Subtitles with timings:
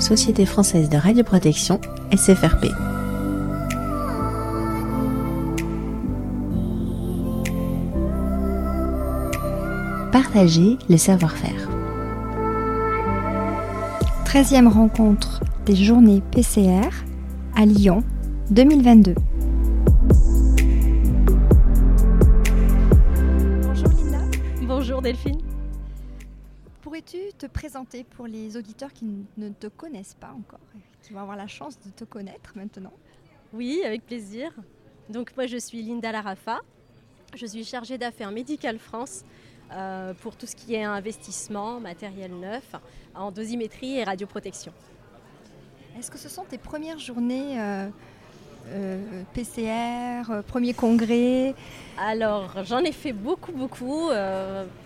[0.00, 1.80] Société française de radioprotection,
[2.12, 2.66] SFRP.
[10.12, 11.68] Partager le savoir-faire.
[14.24, 16.88] 13e rencontre des journées PCR
[17.56, 18.04] à Lyon
[18.50, 19.14] 2022.
[23.62, 24.18] Bonjour Linda.
[24.62, 25.47] Bonjour Delphine.
[27.52, 29.06] Présenter pour les auditeurs qui
[29.36, 30.60] ne te connaissent pas encore,
[31.02, 32.92] qui vont avoir la chance de te connaître maintenant
[33.52, 34.52] Oui, avec plaisir.
[35.08, 36.60] Donc moi je suis Linda Larafa.
[37.34, 39.24] Je suis chargée d'affaires Médical France
[39.72, 42.74] euh, pour tout ce qui est investissement, matériel neuf,
[43.14, 44.72] en dosimétrie et radioprotection.
[45.98, 47.88] Est-ce que ce sont tes premières journées euh,
[48.72, 51.54] euh, PCR, premier congrès
[51.98, 54.08] Alors j'en ai fait beaucoup, beaucoup.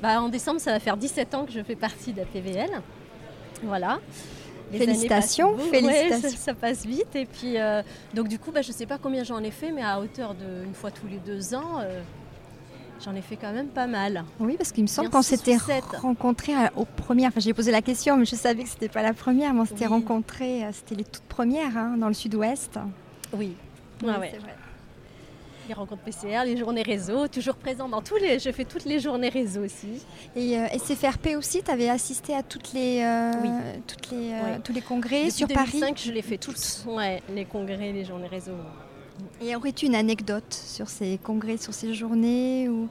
[0.02, 2.70] Bah, en décembre, ça va faire 17 ans que je fais partie de la PVL.
[3.62, 4.00] Voilà.
[4.72, 6.38] félicitations, félicitations.
[6.38, 7.14] ça, passe vite.
[7.14, 7.56] Et puis,
[8.14, 10.34] donc du coup, bah, je ne sais pas combien j'en ai fait, mais à hauteur
[10.34, 11.80] d'une fois tous les deux ans,
[13.05, 14.24] J'en ai fait quand même pas mal.
[14.39, 15.56] Oui, parce qu'il me semble qu'on s'était
[16.00, 17.28] rencontrés aux premières.
[17.28, 19.52] Enfin, j'ai posé la question, mais je savais que c'était pas la première.
[19.55, 22.78] Mais on s'était rencontrés, euh, c'était les toutes premières hein, dans le sud-ouest.
[23.33, 23.56] Oui,
[24.03, 24.56] c'est vrai.
[25.69, 28.41] Les rencontres PCR, les journées réseau, toujours présent dans tous les.
[28.41, 30.05] Je fais toutes les journées réseau aussi.
[30.34, 33.30] Et euh, SFRP aussi, tu avais assisté à toutes les, euh,
[33.86, 34.33] toutes les,
[34.64, 36.84] tous les congrès sur 2005, Paris je les fais tous.
[36.89, 38.56] Ouais, les congrès, les journées réseau.
[39.41, 42.89] Et aurais-tu une anecdote sur ces congrès, sur ces journées ou...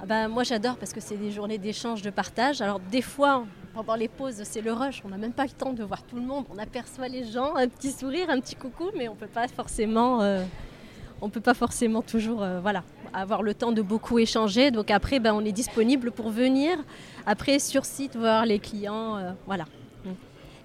[0.00, 2.60] Ah ben, moi j'adore parce que c'est des journées d'échange, de partage.
[2.60, 5.72] Alors des fois, pendant les pauses, c'est le rush, on n'a même pas le temps
[5.72, 6.44] de voir tout le monde.
[6.54, 10.22] On aperçoit les gens, un petit sourire, un petit coucou, mais on peut pas forcément,
[10.22, 10.44] euh,
[11.20, 12.60] on peut pas forcément toujours, euh,
[13.12, 14.70] avoir le temps de beaucoup échanger.
[14.70, 16.78] Donc après, ben, on est disponible pour venir
[17.26, 19.64] après sur site voir les clients, euh, voilà.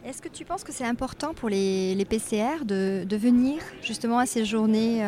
[0.06, 4.44] Est-ce que tu penses que c'est important pour les, PCR de, venir justement à ces
[4.44, 5.02] journées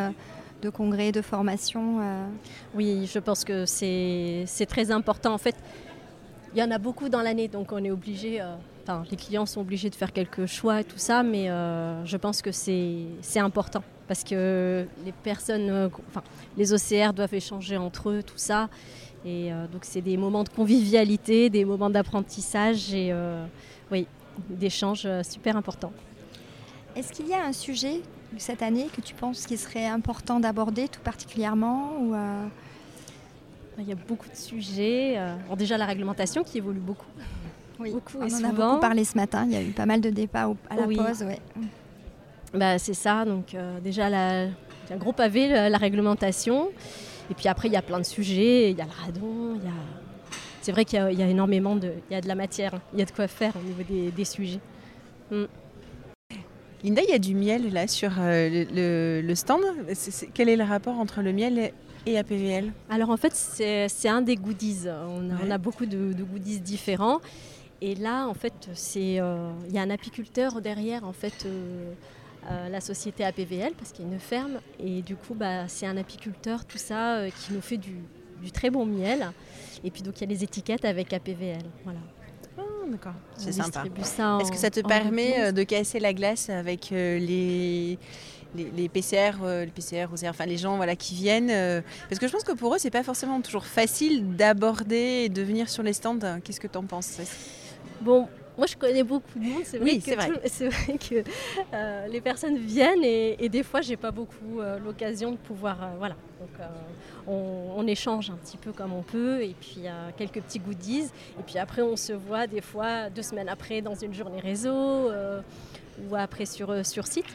[0.62, 2.26] de congrès, de formation euh
[2.74, 5.34] Oui, je pense que c'est très important.
[5.34, 5.56] En fait,
[6.54, 9.46] il y en a beaucoup dans l'année, donc on est obligé, euh, enfin, les clients
[9.46, 13.84] sont obligés de faire quelques choix et tout ça, mais je pense que c'est important
[14.08, 16.24] parce que les personnes, enfin,
[16.58, 18.70] les OCR doivent échanger entre eux, tout ça.
[19.26, 23.12] Et donc c'est des moments de convivialité, des moments d'apprentissage et
[23.92, 24.08] oui,
[24.50, 25.94] d'échanges euh, super importants.
[26.96, 28.02] Est-ce qu'il y a un sujet
[28.38, 32.46] cette année que tu penses qu'il serait important d'aborder tout particulièrement ou euh,
[33.80, 35.16] Il y a beaucoup de sujets.
[35.18, 37.08] Euh, déjà la réglementation qui évolue beaucoup.
[37.80, 39.46] Oui, beaucoup on en a beaucoup parlé ce matin.
[39.46, 41.24] Il y a eu pas mal de débats à la pause.
[41.24, 41.40] Ouais.
[42.54, 43.26] Bah, c'est ça.
[43.26, 44.46] Donc déjà la,
[44.92, 46.70] un gros pavé la, réglementation.
[47.30, 48.72] Et puis après il y a plein de sujets.
[48.72, 49.74] Il y a le radon, il y a
[50.66, 53.04] c'est vrai qu'il y, a énormément de, il y a de la matière, il y
[53.04, 54.60] a de quoi faire au niveau des, sujets.
[55.30, 55.44] Mm.
[56.86, 59.62] Linda, il y a du miel là sur euh, le, stand.
[60.36, 61.72] quel est le rapport entre le miel
[62.06, 64.84] et APVL Alors en fait, c'est un des goodies.
[64.88, 67.22] On a, beaucoup de, goodies différents.
[67.82, 71.48] Et là, en fait, c'est euh, il y a un apiculteur derrière, en fait.
[71.48, 71.94] Euh,
[72.70, 75.98] la société APVL parce qu'il y a une ferme et du coup bah, c'est un
[75.98, 77.96] apiculteur tout ça qui nous fait du,
[78.44, 79.32] du très bon miel.
[79.84, 81.64] Et puis donc il y a les étiquettes avec APVL.
[81.84, 81.98] Voilà.
[82.86, 83.84] Ah, d'accord, c'est sympa.
[84.40, 87.98] Est-ce que ça te permet euh, de casser la glace avec euh, les,
[88.56, 92.44] les, PCR, les PCR, euh, enfin les gens voilà, qui viennent Parce que je pense
[92.44, 96.20] que pour eux, c'est pas forcément toujours facile d'aborder et de venir sur les stands.
[96.44, 97.20] Qu'est-ce que tu en penses
[98.02, 99.64] Bon, moi, je connais beaucoup de monde.
[99.66, 101.24] C'est vrai, que,
[101.74, 105.82] euh, les personnes viennent et, des fois, j'ai pas beaucoup euh, l'occasion de pouvoir.
[105.82, 106.16] Euh, voilà.
[106.40, 106.68] Donc,
[107.28, 110.58] on, échange un petit peu comme on peut et puis il y a quelques petits
[110.58, 111.12] goodies.
[111.40, 115.12] Et puis après, on se voit des fois deux semaines après dans une journée réseau
[116.02, 117.28] ou après sur, sur site.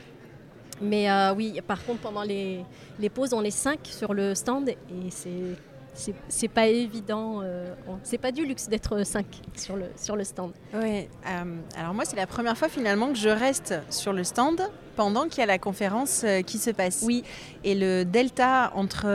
[0.80, 2.64] Mais oui, par contre, pendant les,
[2.98, 5.56] les pauses, on est cinq sur le stand et c'est
[5.94, 7.40] c'est pas évident.
[7.42, 10.52] Euh, c'est pas du luxe d'être 5 sur le, sur le stand.
[10.74, 14.60] Oui, euh, alors moi, c'est la première fois finalement que je reste sur le stand
[14.96, 17.02] pendant qu'il y a la conférence euh, qui se passe.
[17.04, 17.24] Oui.
[17.64, 19.06] Et le delta entre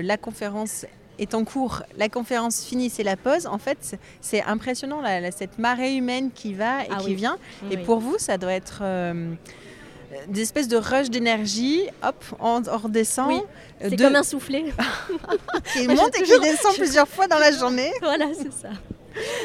[0.00, 0.86] la conférence
[1.18, 3.46] est en cours, la conférence finie, c'est la pause.
[3.46, 7.38] En fait, c'est impressionnant, cette marée humaine qui va et ah qui vient.
[7.70, 8.82] Et pour vous, ça doit être
[10.28, 13.28] des espèces de rush d'énergie, hop, on, redescend.
[13.28, 13.40] Oui,
[13.80, 14.64] c'est comme un soufflet.
[15.72, 17.90] qui monte et qui descend plusieurs fois dans la journée.
[18.02, 18.70] Voilà, c'est ça.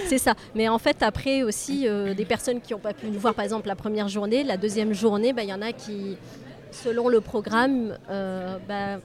[0.08, 0.34] C'est ça.
[0.56, 3.44] Mais en fait, après aussi, euh, des personnes qui n'ont pas pu nous voir, par
[3.44, 6.18] exemple, la première journée, la deuxième journée, bah, il y en a qui,
[6.72, 9.00] selon le programme, euh, bah,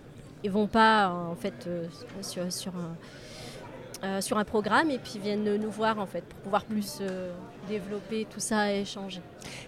[0.44, 1.86] ils vont pas, en fait, euh,
[2.20, 2.72] sur,
[4.20, 7.00] sur un programme et puis viennent nous voir en fait pour pouvoir plus
[7.68, 9.20] développer tout ça et échanger.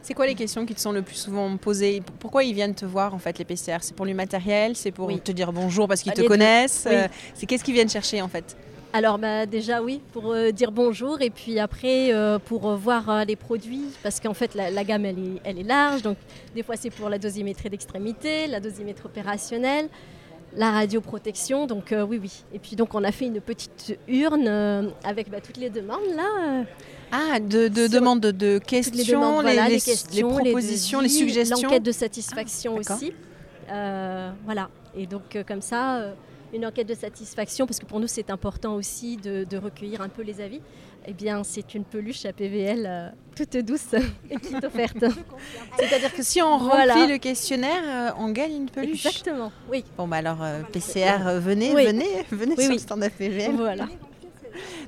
[0.02, 2.02] C'est quoi les questions qui te sont le plus souvent posées?
[2.20, 3.79] Pourquoi ils viennent te voir en fait les PCR?
[3.81, 4.76] C'est pour le matériel?
[4.76, 6.88] C'est pour te dire bonjour parce qu'ils ah, te connaissent?
[7.35, 8.56] C'est qu'est-ce qu'ils viennent chercher en fait?
[8.94, 13.25] Alors bah, déjà oui, pour euh, dire bonjour et puis après euh, pour euh, voir
[13.25, 16.02] les produits parce qu'en fait la, gamme elle est, elle est, large.
[16.02, 16.17] Donc
[16.55, 19.88] des fois c'est pour la dosimétrie d'extrémité, la dosimétrie opérationnelle,
[20.56, 22.45] la radioprotection donc oui oui.
[22.53, 26.65] Et puis donc on a fait une petite urne avec bah, toutes les demandes là.
[27.12, 31.69] Ah, de, demandes de, questions, les, les, propositions, les, suggestions.
[31.69, 33.12] L'enquête de satisfaction aussi.
[33.69, 34.69] voilà.
[34.97, 36.15] Et donc comme ça
[36.55, 40.23] une enquête de satisfaction, parce que pour nous c'est important aussi de, recueillir un peu
[40.23, 40.61] les avis,
[41.06, 43.95] eh bien c'est une peluche à PVL euh, toute douce
[44.31, 45.05] et qui est offerte.
[45.79, 49.85] C'est-à-dire que si on remplit le questionnaire, euh, on gagne une peluche Exactement, oui.
[49.97, 53.53] Bon bah alors euh, PCR, venez, venez, venez sur le stand à PVL.
[53.56, 53.89] Voilà.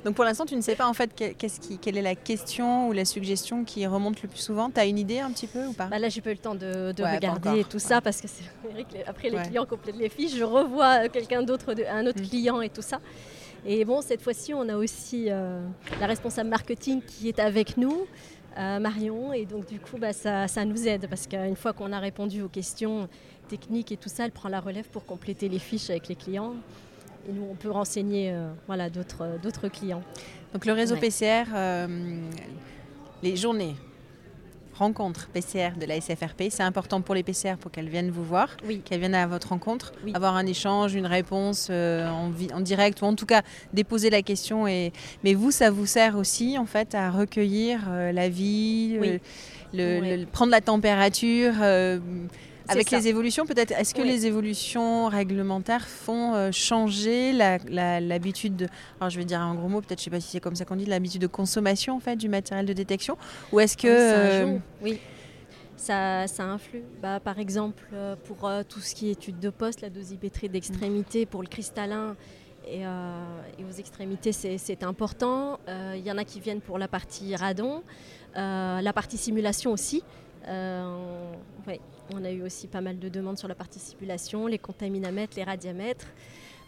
[0.05, 2.93] Donc pour l'instant, tu ne sais pas en fait qui, quelle est la question ou
[2.93, 4.71] la suggestion qui remonte le plus souvent.
[4.71, 5.87] Tu as une idée un petit peu ou pas?
[5.87, 8.45] Bah Là, j'ai pas eu le temps de, regarder tout ça parce que c'est
[9.07, 12.29] après les clients complètent les fiches, je revois quelqu'un d'autre, un autre mm.
[12.29, 13.01] client et tout ça.
[13.65, 15.67] Et bon, cette fois-ci, on a aussi euh,
[16.01, 18.07] la responsable marketing qui est avec nous.
[18.59, 21.93] Euh, Marion et donc du coup bah, ça, ça, nous aide parce qu'une fois qu'on
[21.93, 23.07] a répondu aux questions
[23.49, 26.55] techniques et tout ça, elle prend la relève pour compléter les fiches avec les clients
[27.29, 30.03] et nous, on peut renseigner euh, voilà, d'autres, clients.
[30.53, 31.87] Donc le réseau PCR, euh,
[33.23, 33.75] les journées,
[34.79, 38.57] rencontres PCR de la SFRP, c'est important pour les PCR pour qu'elles viennent vous voir,
[38.85, 43.15] qu'elles viennent à votre rencontre, avoir un échange, une réponse en, en, direct ou en
[43.15, 43.43] tout cas
[43.73, 44.67] déposer la question.
[44.67, 44.93] Et...
[45.25, 48.99] Mais vous, ça vous sert aussi en fait à recueillir la vie,
[49.73, 51.55] le, prendre la température
[52.69, 58.69] avec les évolutions, peut-être, est-ce que les évolutions réglementaires font euh, changer l'habitude de,
[59.01, 60.57] alors je vais dire un gros mot, peut-être, je ne sais pas si c'est comme
[60.57, 63.17] ça qu'on dit, l'habitude de consommation en fait du matériel de détection,
[63.53, 64.99] ou est-ce que euh, oui,
[65.77, 66.83] ça, ça, influe.
[67.03, 71.27] Bah, par exemple, euh, pour tout ce qui est étude de poste, la dosimétrie d'extrémité
[71.27, 72.17] pour le cristallin.
[72.69, 75.61] Et, aux extrémités, c'est important.
[75.69, 77.85] Il y en a qui viennent pour la partie radon,
[78.35, 80.03] la partie simulation aussi.
[80.47, 81.81] Ouais.
[82.15, 85.45] On a eu aussi pas mal de demandes sur la partie simulation, les contaminamètres, les
[85.45, 86.07] radiamètres.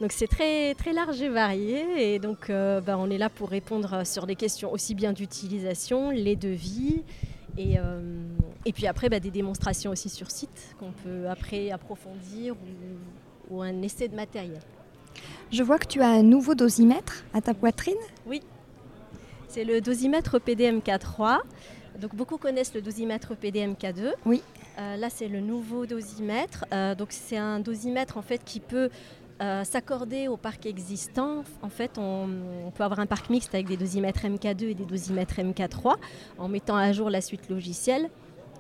[0.00, 3.48] Donc c'est très, très large et varié et donc euh, bah, on est là pour
[3.48, 7.02] répondre sur des questions aussi bien d'utilisation, les devis
[7.56, 8.22] et, euh,
[8.64, 13.62] et puis après bah, des démonstrations aussi sur site qu'on peut après approfondir ou, ou,
[13.62, 14.60] un essai de matériel.
[15.50, 17.94] Je vois que tu as un nouveau dosimètre à ta poitrine.
[18.24, 18.40] Oui,
[19.48, 21.40] c'est le dosimètre PDMK3.
[22.00, 24.12] Donc beaucoup connaissent le dosimètre PDMK2.
[24.24, 24.42] Oui.
[24.78, 26.64] Euh, là, c'est le nouveau dosimètre.
[26.72, 28.90] Euh, donc, c'est un dosimètre en fait qui peut
[29.42, 31.42] euh, s'accorder au parc existant.
[31.62, 32.28] En fait, on,
[32.74, 35.96] peut avoir un parc mixte avec des dosimètres MK2 et des dosimètres MK3
[36.38, 38.08] en mettant à jour la suite logicielle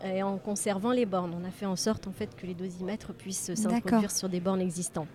[0.04, 1.34] et en conservant les bornes.
[1.40, 4.60] On a fait en sorte en fait que les dosimètres puissent s'introduire sur des bornes
[4.60, 5.08] existantes.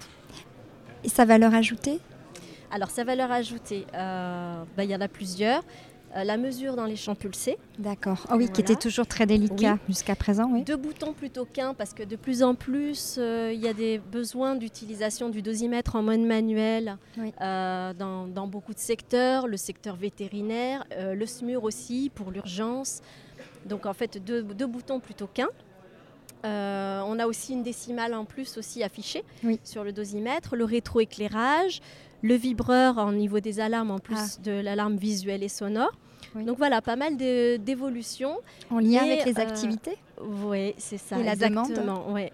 [1.03, 1.99] Et sa valeur ajoutée?
[2.71, 5.63] Alors, sa valeur ajoutée, bah, il y en a plusieurs.
[6.15, 7.57] Euh, la mesure dans les champs pulsés.
[7.79, 8.25] D'accord.
[8.29, 10.47] Ah oui, qui était toujours très délicat jusqu'à présent.
[10.51, 10.63] Oui.
[10.63, 13.97] Deux boutons plutôt qu'un parce que de plus en plus, euh, il y a des
[13.97, 16.97] besoins d'utilisation du dosimètre en mode manuel
[17.41, 23.01] euh, dans, beaucoup de secteurs, le secteur vétérinaire, le SMUR aussi pour l'urgence.
[23.65, 25.49] Donc en fait, deux, boutons plutôt qu'un.
[26.43, 29.23] on a aussi une décimale en plus aussi affichée
[29.63, 31.81] sur le dosimètre, le rétroéclairage,
[32.23, 34.41] le vibreur au niveau des alarmes en plus ah.
[34.43, 35.91] de l'alarme visuelle et sonore.
[36.35, 38.39] Donc voilà, pas mal d'évolutions.
[38.71, 41.19] En lien avec les euh, activités Oui, c'est ça.
[41.19, 41.71] Et la demande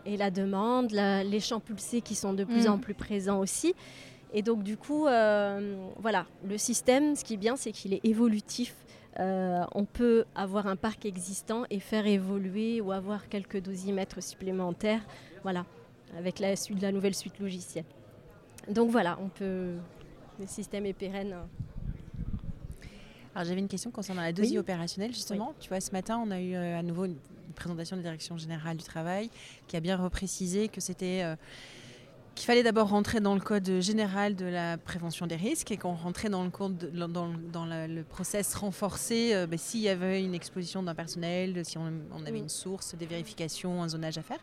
[0.05, 2.71] Et la demande, les champs pulsés qui sont de plus mm.
[2.71, 3.73] en plus présents aussi.
[4.33, 8.05] Et donc du coup, euh, voilà, le système, ce qui est bien, c'est qu'il est
[8.05, 8.75] évolutif.
[9.19, 15.01] Euh, on peut avoir un parc existant et faire évoluer ou avoir quelques dosimètres supplémentaires,
[15.41, 15.65] voilà,
[16.15, 17.85] avec la, suite, la nouvelle suite logicielle.
[18.69, 19.75] Donc voilà, on peut.
[20.39, 21.35] Le système est pérenne.
[23.35, 25.53] Alors j'avais une question concernant la dosie opérationnelle justement.
[25.59, 27.17] Tu vois, ce matin, on a eu euh, à nouveau une,
[27.55, 29.29] présentation de la direction générale du travail
[29.67, 31.35] qui a bien reprécisé que c'était euh,
[32.39, 35.93] qu'il fallait d'abord rentrer dans le code général de la prévention des risques et qu'on
[35.93, 40.81] rentrait dans le code dans, le process renforcé euh, ben, s'il y avait une exposition
[40.81, 41.91] d'un personnel, si on,
[42.25, 44.39] avait une source, des vérifications, un zonage à faire.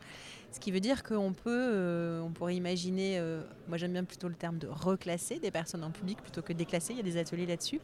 [0.53, 4.29] Ce qui veut dire qu'on peut, euh, on pourrait imaginer, euh, moi j'aime bien plutôt
[4.29, 7.17] le terme de reclasser des personnes en public plutôt que déclasser, il y a des
[7.17, 7.81] ateliers là-dessus.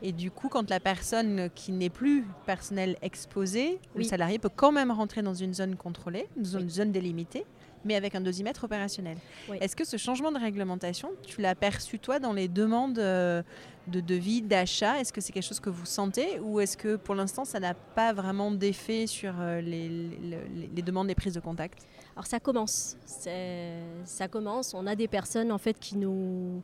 [0.00, 4.72] Et du coup, quand la personne qui n'est plus personnel exposé, le salarié peut quand
[4.72, 7.44] même rentrer dans une zone contrôlée, une zone, zone délimitée,
[7.84, 9.18] mais avec un dosimètre opérationnel.
[9.60, 14.42] Est-ce que ce changement de réglementation, tu l'as perçu toi dans les demandes de devis,
[14.42, 15.00] d'achat?
[15.00, 16.38] Est-ce que c'est quelque chose que vous sentez?
[16.40, 21.14] Ou est-ce que pour l'instant ça n'a pas vraiment d'effet sur les, les, demandes, les
[21.14, 21.86] prises de contact?
[22.14, 24.74] Alors ça commence, ça commence.
[24.74, 26.62] On a des personnes en fait qui nous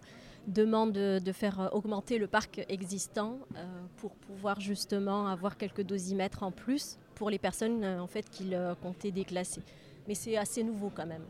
[0.48, 3.64] demande de, faire euh, augmenter le parc existant euh,
[3.96, 8.58] pour pouvoir justement avoir quelques dosimètres en plus pour les personnes euh, en fait qu'ils
[8.82, 9.62] comptaient déclasser.
[10.09, 11.25] Mais c'est assez nouveau quand même.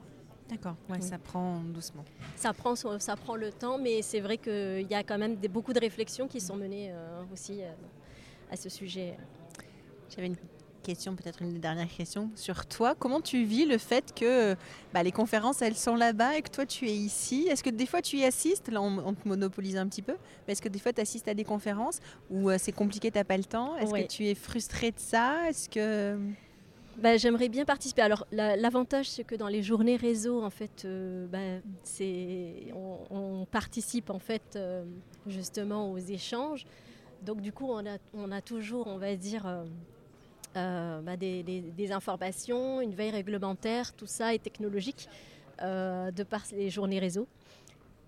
[0.49, 2.05] D'accord, ouais, ça prend doucement.
[2.35, 5.49] Ça prend, ça prend le temps, mais c'est vrai qu'il y a quand même des,
[5.49, 6.91] beaucoup de réflexions qui sont menées
[7.31, 7.61] aussi
[8.51, 9.15] à ce sujet.
[10.09, 10.37] J'avais une
[10.89, 12.95] question, peut-être une des dernières questions sur toi.
[12.99, 14.57] Comment tu vis le fait que
[14.95, 17.47] bah, les conférences, elles sont là-bas et que toi, tu es ici?
[17.51, 18.69] Est-ce que des fois, tu y assistes?
[18.69, 20.17] Là, on, te monopolise un petit peu.
[20.47, 23.19] Mais est-ce que des fois, tu assistes à des conférences où euh, c'est compliqué, tu
[23.19, 23.77] n'as pas le temps?
[23.77, 25.49] Est-ce que tu es frustré de ça?
[25.49, 26.19] Est-ce que...
[26.99, 28.03] Bah, J'aimerais bien participer.
[28.03, 31.63] Alors l'avantage c'est que dans les journées réseau en fait, euh, bah,
[33.11, 34.85] on, participe en fait euh,
[35.29, 36.67] justement aux échanges.
[37.23, 39.47] Donc du coup on a, toujours on va dire
[40.57, 45.09] euh, bah, des, informations, une veille réglementaire, tout ça est technologique
[45.61, 47.29] de par les journées réseau.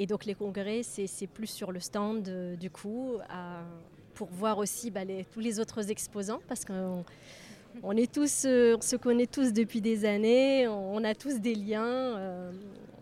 [0.01, 2.29] Et donc les congrès, c'est plus sur le stand
[2.59, 3.19] du coup,
[4.15, 4.93] pour voir aussi
[5.31, 7.05] tous les autres exposants, parce qu'on
[7.83, 12.51] on est tous, on se connaît tous depuis des années, on, a tous des liens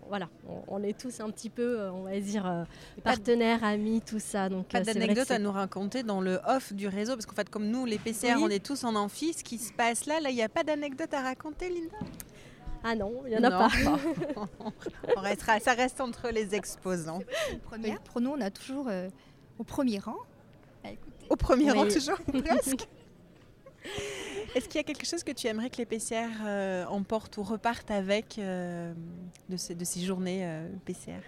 [0.09, 0.29] voilà,
[0.69, 2.65] on, est tous un petit peu, euh, on va dire, euh,
[3.05, 4.49] partenaires, amis, tout ça.
[4.49, 7.51] Donc, pas euh, d'anecdote à nous raconter dans le off du réseau, parce qu'en fait,
[7.51, 9.35] comme nous, les PCR, on est tous en amphi.
[9.35, 11.97] Ce qui se passe là, là, il n'y a pas d'anecdote à raconter, Linda?
[12.83, 13.69] Ah non, il n'y en a pas.
[15.17, 17.21] on restera, ça reste entre les exposants.
[17.65, 18.89] Première, pour nous, on a toujours
[19.59, 20.17] au premier rang.
[21.29, 22.89] Au premier rang, toujours, presque.
[24.55, 27.43] Est-ce qu'il y a quelque chose que tu aimerais que les PCR euh, emportent ou
[27.43, 28.93] repartent avec euh,
[29.49, 31.21] de, ces, de, ces, journées euh, PCR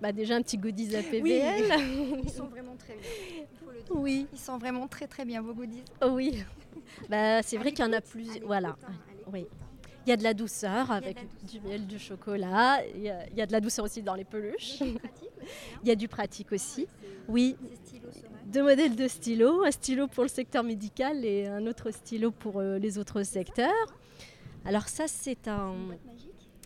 [0.00, 1.22] bah déjà un petit goodies APVL.
[1.22, 2.20] Oui.
[2.24, 3.08] Ils sont vraiment très bien.
[3.38, 3.94] Il faut le dire.
[3.94, 4.26] Oui.
[4.32, 5.84] Ils sont vraiment très très bien vos goodies.
[6.00, 6.42] Oh oui.
[7.08, 8.40] bah c'est vrai qu'il y en a plus.
[8.44, 8.74] Voilà.
[9.32, 9.46] Oui.
[10.04, 12.80] Il y a de la douceur avec du miel, du chocolat.
[12.96, 14.80] Il y, a, il y, a, de la douceur aussi dans les peluches.
[14.80, 16.88] Il y a du pratique aussi.
[17.28, 17.56] Oui
[18.52, 22.60] deux modèles de stylos, un stylo pour le secteur médical et un autre stylo pour
[22.60, 23.86] euh, les autres secteurs.
[24.66, 25.74] Alors ça c'est un...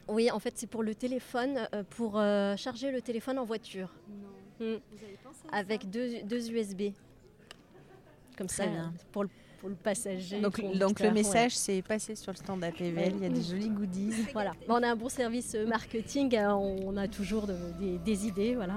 [0.09, 3.95] Oui, en fait c'est pour le téléphone, euh, pour euh, charger le téléphone en voiture.
[4.09, 4.67] Non.
[4.67, 4.79] Hmm.
[4.91, 6.93] Vous avez pensé à Avec deux, deux, USB.
[8.37, 8.65] Comme ça,
[9.13, 10.41] pour le pour le passager.
[10.43, 13.71] Donc, donc le message, c'est passé sur le stand APVL, il y a des jolis
[13.71, 14.13] goodies.
[14.35, 18.77] Voilà, on a un bon service marketing, on a toujours des, des, idées, voilà.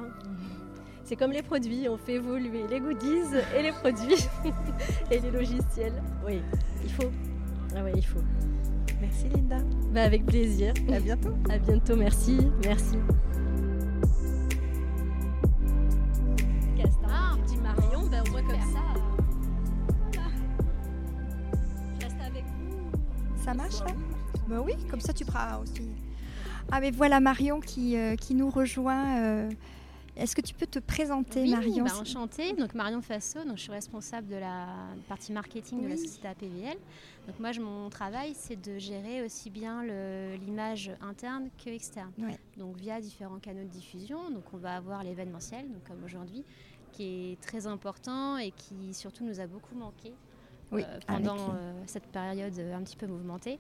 [1.09, 4.27] C'est comme les produits, on fait évoluer les goodies et les produits
[5.09, 6.03] et les logiciels.
[6.23, 6.39] Oui,
[6.83, 7.09] il faut.
[7.75, 8.21] Ah oui, il faut.
[9.01, 9.57] Merci Linda.
[9.91, 10.71] Bah avec plaisir.
[10.93, 11.33] À bientôt.
[11.49, 12.37] À bientôt, merci.
[12.63, 12.99] Merci.
[17.07, 18.83] Ah, un petit Marion, ben on voit comme ça.
[21.95, 23.43] Je reste avec vous.
[23.43, 23.95] Ça marche là
[24.47, 25.89] Bah oui, comme ça tu pourras aussi.
[26.71, 29.23] Ah mais voilà Marion qui, euh, qui nous rejoint.
[29.23, 29.49] Euh,
[30.19, 33.71] est-ce que tu peux te présenter, Marion bah, Enchantée, donc Marion Fasso, donc je suis
[33.71, 34.67] responsable de la
[35.07, 36.77] partie marketing de la société APVL.
[37.27, 39.83] Donc moi, mon travail, c'est de gérer aussi bien
[40.45, 42.11] l'image interne que externe.
[42.57, 44.29] Donc via différents canaux de diffusion.
[44.29, 46.43] Donc on va avoir l'événementiel, comme aujourd'hui,
[46.91, 50.13] qui est très important et qui surtout nous a beaucoup manqué.
[50.71, 53.57] Euh, pendant euh, cette période un petit peu mouvementée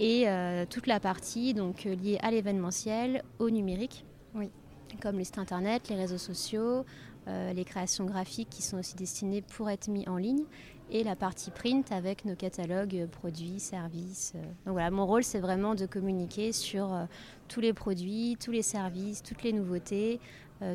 [0.00, 4.04] et euh, toute la partie donc liée à l'événementiel, au numérique.
[4.34, 4.50] Oui
[4.98, 6.84] comme les sites internet, les réseaux sociaux,
[7.28, 10.44] euh, les créations graphiques qui sont aussi destinées pour être mis en ligne,
[10.90, 14.32] et la partie print avec nos catalogues euh, produits, services.
[14.34, 14.42] Euh.
[14.64, 16.88] Donc voilà, mon rôle c'est vraiment de communiquer sur
[17.46, 20.18] tous les produits, tous les services, toutes les nouveautés,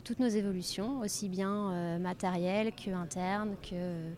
[0.03, 4.09] toutes nos évolutions, aussi bien matérielles que internes, que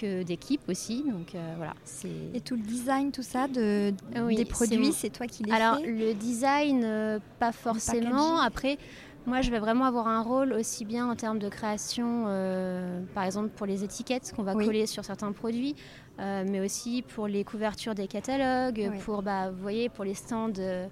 [0.00, 1.04] que d'équipe aussi.
[1.06, 2.08] Donc voilà, c'est.
[2.32, 3.92] Et tout le design, tout ça de
[4.34, 8.38] des produits, c'est toi qui les Alors le design, pas forcément.
[8.38, 8.78] Après,
[9.26, 13.24] moi, je vais vraiment avoir un rôle aussi bien en termes de création, euh, par
[13.24, 15.74] exemple pour les étiquettes qu'on va coller sur certains produits,
[16.20, 20.52] euh, mais aussi pour les couvertures des catalogues, pour, bah, vous voyez, pour les stands,
[20.58, 20.86] euh,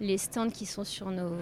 [0.00, 1.32] les stands qui sont sur nos,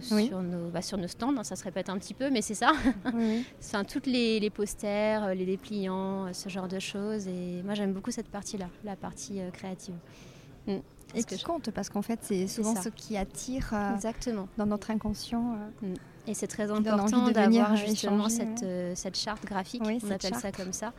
[0.00, 1.36] sur nos, bah, sur nos stands.
[1.36, 2.72] Hein, ça se répète un petit peu, mais c'est ça.
[3.58, 7.26] enfin, toutes les, les, posters, les dépliants, ce genre de choses.
[7.26, 9.96] Et moi, j'aime beaucoup cette partie-là, la partie créative.
[10.66, 10.78] Mm.
[11.14, 14.48] Et qui compte, parce qu'en fait, c'est souvent ce qui attire euh, Exactement.
[14.56, 15.56] dans notre inconscient.
[15.82, 15.88] Euh.
[15.88, 15.94] Mm.
[16.28, 20.72] Et c'est très important d'avoir justement cette, euh, cette, charte graphique, on appelle ça comme
[20.72, 20.92] ça,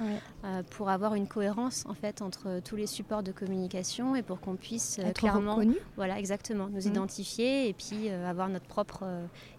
[0.44, 4.42] euh, pour avoir une cohérence en fait entre tous les supports de communication et pour
[4.42, 5.62] qu'on puisse clairement,
[5.96, 6.92] voilà exactement, nous mmh.
[6.92, 9.06] identifier et puis avoir notre propre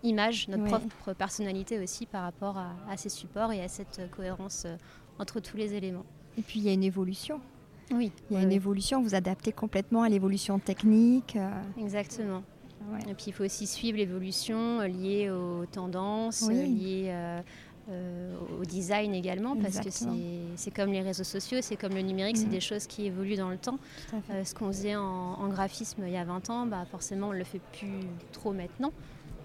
[0.03, 4.67] image, notre propre personnalité aussi par rapport à, à, ces supports et à cette cohérence
[5.19, 6.05] entre tous les éléments.
[6.37, 7.41] Et puis il y a une évolution.
[7.93, 8.13] Oui.
[8.31, 11.37] Il y a une évolution, vous adaptez complètement à l'évolution technique.
[11.79, 12.43] Exactement.
[13.09, 17.41] Et puis il faut aussi suivre l'évolution euh, liée aux tendances, euh, liée
[17.91, 19.91] euh, au design également, parce que
[20.57, 22.51] c'est comme les réseaux sociaux, c'est comme le numérique, c'est mm.
[22.51, 23.79] des choses qui évoluent dans le temps.
[24.45, 27.45] ce qu'on faisait en, graphisme il y a 20 ans, bah, forcément on ne le
[27.45, 28.01] fait plus
[28.33, 28.93] trop maintenant.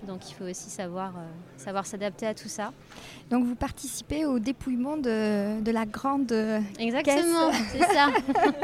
[0.07, 1.13] Donc il faut aussi savoir
[1.57, 2.71] savoir s'adapter à tout ça.
[3.29, 6.31] Donc vous participez au dépouillement de, de la grande
[6.79, 8.07] Exactement, c'est ça.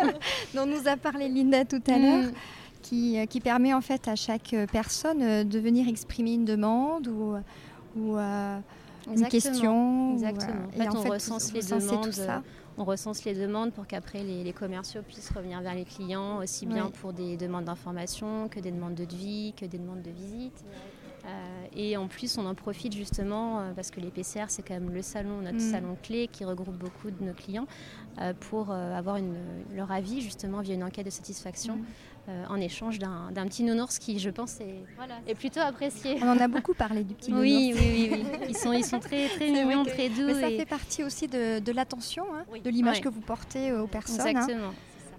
[0.55, 2.01] dont nous a parlé Linda tout à mm.
[2.01, 2.31] l'heure.
[2.93, 7.07] Euh, qui, permet en fait à chaque euh, personne euh, de venir exprimer une demande
[7.07, 7.35] ou,
[7.97, 10.13] ou une question.
[10.13, 10.67] Exactement.
[10.67, 12.43] en fait, on recense les demandes.
[12.77, 16.91] On recense les demandes pour qu'après les, commerciaux puissent revenir vers les clients, aussi bien
[17.01, 20.63] pour des demandes d'information que des demandes de devis, que des demandes de visite.
[21.75, 25.01] Et en plus, on en profite justement parce que les PCR, c'est quand même le
[25.01, 25.71] salon, notre mm.
[25.71, 27.67] salon clé qui regroupe beaucoup de nos clients
[28.41, 29.17] pour avoir
[29.73, 31.77] leur avis justement via une enquête de satisfaction.
[31.77, 31.85] Mm.
[32.27, 36.17] Euh, en échange d'un petit nounours qui, je pense, est, plutôt apprécié.
[36.23, 37.45] On en a beaucoup parlé du petit nounours.
[37.45, 40.25] Oui, oui, oui, Ils, sont, ils sont très, très mignons, très doux.
[40.25, 44.21] Mais ça fait partie aussi de, l'attention, hein, de l'image que vous portez aux personnes.
[44.21, 44.73] Hein, Exactement.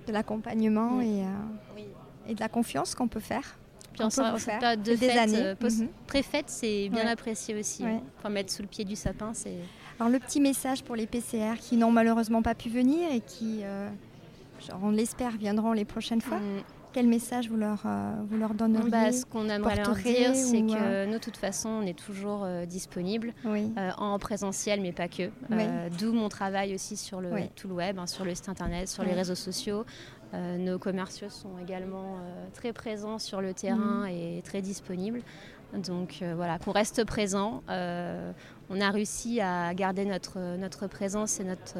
[0.08, 1.80] de l'accompagnement et, euh,
[2.26, 3.56] et de la confiance qu'on peut faire.
[3.96, 4.10] Puis en
[4.60, 5.42] période de des années.
[5.42, 5.88] Euh, mhm.
[6.06, 7.84] pré-fête, c'est bien apprécié aussi.
[8.18, 9.56] Enfin, mettre sous le pied du sapin, c'est...
[9.98, 13.62] Alors le petit message pour les PCR qui n'ont malheureusement pas pu venir et qui,
[14.82, 16.38] on l'espère, viendront les prochaines fois.
[16.38, 16.62] Mm.
[16.96, 20.62] Quel message vous leur, euh, vous leur donneriez bah, Ce qu'on aimerait leur dire, c'est
[20.62, 23.34] que euh, nous, de toute façon, on est toujours euh, disponible
[23.98, 25.30] en présentiel, mais pas que.
[25.98, 29.04] D'où mon travail aussi sur le, tout le web, hein, sur le site internet, sur
[29.04, 29.84] les réseaux sociaux.
[30.32, 32.18] nos commerciaux sont également
[32.54, 34.08] très présents sur le terrain mhm.
[34.08, 35.20] et très disponibles.
[35.74, 37.62] Donc voilà, qu'on reste présent.
[37.68, 41.78] on a réussi à garder notre, notre présence et notre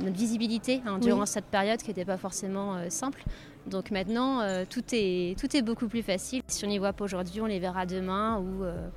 [0.00, 3.22] notre visibilité hein, durant cette période qui n'était pas forcément simple.
[3.66, 6.42] Donc maintenant, euh, tout, est, tout est beaucoup plus facile.
[6.46, 8.88] Si on n'y voit pas aujourd'hui, on les verra demain ou, euh,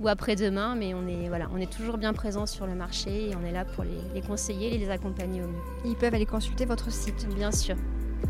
[0.00, 3.36] ou après-demain, mais on est, voilà, on est toujours bien présent sur le marché et
[3.36, 5.62] on est là pour les, conseiller et les accompagner au mieux.
[5.84, 7.76] Ils peuvent aller consulter votre site Bien sûr,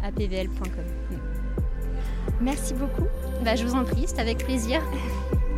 [0.02, 1.18] apvl.com.
[2.40, 3.06] Merci beaucoup.
[3.44, 4.82] Bah, je vous en prie, c'est avec plaisir.